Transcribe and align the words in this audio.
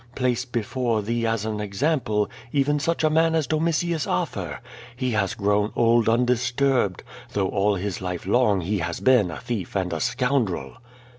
Place 0.15 0.45
be 0.45 0.63
fore 0.63 1.03
thee 1.03 1.27
as 1.27 1.45
an 1.45 1.59
example 1.59 2.27
even 2.51 2.79
such 2.79 3.03
a 3.03 3.09
man 3.11 3.35
as 3.35 3.45
Domitius 3.45 4.07
Afcr. 4.07 4.57
He 4.95 5.11
has 5.11 5.35
grown 5.35 5.71
old 5.75 6.09
undisturbed, 6.09 7.03
though 7.33 7.49
all 7.49 7.75
his 7.75 8.01
life 8.01 8.25
long 8.25 8.61
he 8.61 8.79
has 8.79 8.99
been 8.99 9.29
a 9.29 9.37
thief 9.39 9.75
and 9.75 9.93
a 9.93 9.99
scoundrel." 9.99 10.77